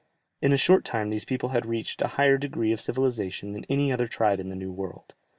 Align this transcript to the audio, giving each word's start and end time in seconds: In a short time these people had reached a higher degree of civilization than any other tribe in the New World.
In 0.41 0.51
a 0.51 0.57
short 0.57 0.83
time 0.83 1.09
these 1.09 1.25
people 1.25 1.49
had 1.49 1.63
reached 1.67 2.01
a 2.01 2.07
higher 2.17 2.39
degree 2.39 2.71
of 2.71 2.81
civilization 2.81 3.51
than 3.53 3.65
any 3.65 3.91
other 3.91 4.07
tribe 4.07 4.39
in 4.39 4.49
the 4.49 4.55
New 4.55 4.71
World. 4.71 5.13